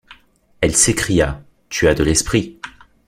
[0.61, 2.57] Elle s’écria:— Tu as de l’esprit.